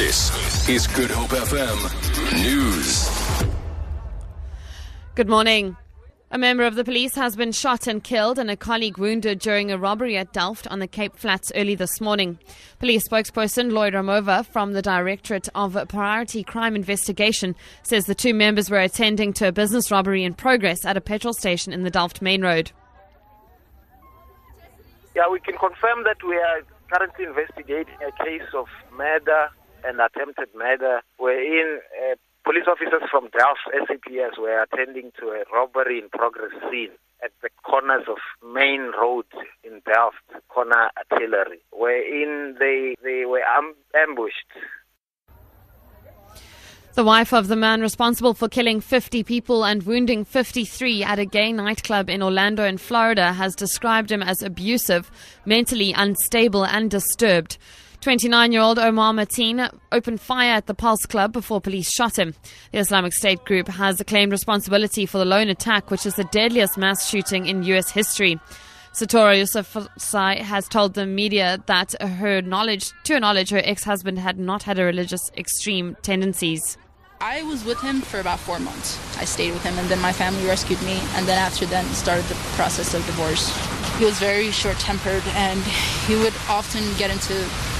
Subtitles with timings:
[0.00, 3.06] This is Good Hope FM News.
[5.14, 5.76] Good morning.
[6.30, 9.70] A member of the police has been shot and killed and a colleague wounded during
[9.70, 12.38] a robbery at Delft on the Cape Flats early this morning.
[12.78, 18.70] Police spokesperson Lloyd Ramovha from the Directorate of Priority Crime Investigation says the two members
[18.70, 22.22] were attending to a business robbery in progress at a petrol station in the Delft
[22.22, 22.72] Main Road.
[25.14, 29.50] Yeah, we can confirm that we are currently investigating a case of murder
[29.84, 31.80] and attempted murder wherein
[32.10, 36.90] uh, police officers from Delft SAPS were attending to a robbery in progress scene
[37.22, 38.16] at the corners of
[38.54, 39.26] Main Road
[39.62, 44.46] in Delft, corner artillery, wherein they, they were am- ambushed.
[46.94, 51.24] The wife of the man responsible for killing 50 people and wounding 53 at a
[51.24, 55.10] gay nightclub in Orlando in Florida has described him as abusive,
[55.46, 57.58] mentally unstable, and disturbed.
[58.00, 62.34] 29 year old Omar Mateen opened fire at the Pulse Club before police shot him.
[62.72, 66.78] The Islamic State group has claimed responsibility for the lone attack, which is the deadliest
[66.78, 67.90] mass shooting in U.S.
[67.90, 68.40] history.
[68.94, 74.38] Sitora Yusufiy has told the media that her knowledge, to her knowledge, her ex-husband had
[74.38, 76.78] not had a religious extreme tendencies.
[77.20, 78.98] I was with him for about four months.
[79.18, 82.24] I stayed with him, and then my family rescued me, and then after that started
[82.24, 83.79] the process of divorce.
[83.98, 85.62] He was very short-tempered, and
[86.06, 87.34] he would often get into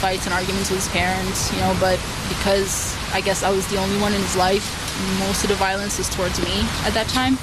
[0.00, 1.76] fights and arguments with his parents, you know.
[1.80, 4.64] But because I guess I was the only one in his life,
[5.18, 7.38] most of the violence was towards me at that time.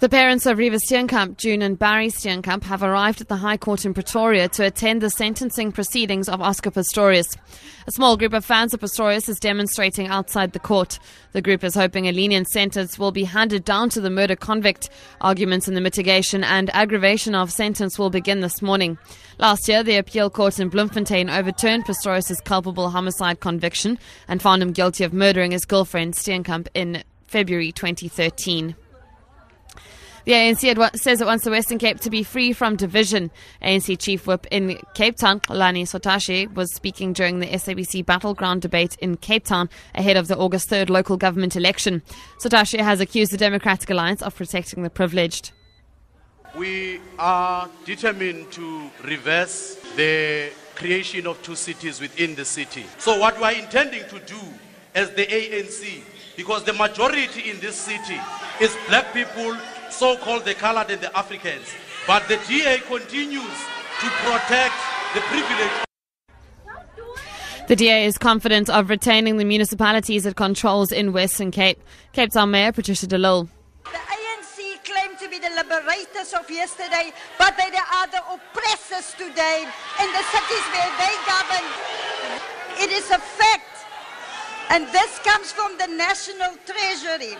[0.00, 3.84] The parents of Reeva Steenkamp, June and Barry Steenkamp, have arrived at the High Court
[3.84, 7.36] in Pretoria to attend the sentencing proceedings of Oscar Pistorius.
[7.86, 10.98] A small group of fans of Pistorius is demonstrating outside the court.
[11.32, 14.88] The group is hoping a lenient sentence will be handed down to the murder convict.
[15.20, 18.96] Arguments in the mitigation and aggravation of sentence will begin this morning.
[19.38, 24.72] Last year, the appeal court in Bloemfontein overturned Pistorius' culpable homicide conviction and found him
[24.72, 28.76] guilty of murdering his girlfriend Steenkamp in February 2013.
[30.30, 33.32] The ANC says it wants the Western Cape to be free from division.
[33.62, 38.96] ANC Chief Whip in Cape Town, Xolani Sotashe, was speaking during the SABC battleground debate
[39.00, 42.00] in Cape Town ahead of the August 3rd local government election.
[42.38, 45.50] Sotashe has accused the Democratic Alliance of protecting the privileged.
[46.56, 52.86] We are determined to reverse the creation of two cities within the city.
[52.98, 54.38] So, what we are intending to do
[54.94, 56.04] as the ANC,
[56.36, 58.20] because the majority in this city
[58.60, 59.56] is black people
[59.92, 61.74] so-called the colored and the Africans.
[62.06, 63.58] But the DA continues
[64.00, 64.74] to protect
[65.14, 65.86] the privilege.
[67.68, 71.80] The DA is confident of retaining the municipalities it controls in Western Cape.
[72.12, 73.48] Cape Town Mayor Patricia de Lille.
[73.84, 79.68] The ANC claim to be the liberators of yesterday, but they are the oppressors today
[80.02, 81.66] in the cities where they govern.
[82.82, 83.86] It is a fact.
[84.70, 87.36] And this comes from the National Treasury.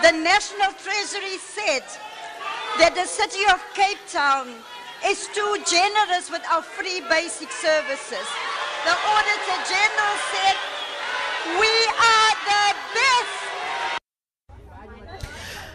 [0.00, 1.84] The National Treasury said
[2.78, 4.48] that the city of Cape Town
[5.04, 8.26] is too generous with our free basic services.
[8.84, 10.56] The Auditor General said,
[11.60, 12.64] we are the
[12.94, 14.00] best.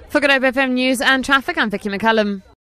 [0.09, 2.41] For Good FM News and Traffic, I'm Vicky McCullum.